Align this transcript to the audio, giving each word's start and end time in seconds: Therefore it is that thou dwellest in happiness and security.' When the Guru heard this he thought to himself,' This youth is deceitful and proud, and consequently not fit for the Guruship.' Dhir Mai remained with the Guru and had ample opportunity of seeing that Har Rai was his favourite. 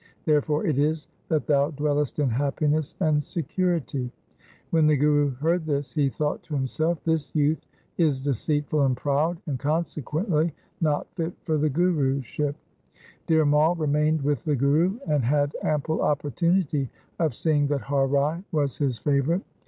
Therefore 0.25 0.65
it 0.65 0.79
is 0.79 1.05
that 1.27 1.45
thou 1.45 1.69
dwellest 1.69 2.17
in 2.17 2.27
happiness 2.31 2.95
and 3.01 3.23
security.' 3.23 4.11
When 4.71 4.87
the 4.87 4.97
Guru 4.97 5.35
heard 5.35 5.67
this 5.67 5.93
he 5.93 6.09
thought 6.09 6.41
to 6.41 6.55
himself,' 6.55 6.97
This 7.03 7.35
youth 7.35 7.63
is 7.99 8.19
deceitful 8.19 8.81
and 8.81 8.97
proud, 8.97 9.37
and 9.45 9.59
consequently 9.59 10.55
not 10.81 11.05
fit 11.13 11.33
for 11.43 11.59
the 11.59 11.69
Guruship.' 11.69 12.55
Dhir 13.27 13.47
Mai 13.47 13.73
remained 13.77 14.23
with 14.23 14.43
the 14.43 14.55
Guru 14.55 14.97
and 15.07 15.23
had 15.23 15.55
ample 15.61 16.01
opportunity 16.01 16.89
of 17.19 17.35
seeing 17.35 17.67
that 17.67 17.81
Har 17.81 18.07
Rai 18.07 18.43
was 18.51 18.77
his 18.77 18.97
favourite. 18.97 19.43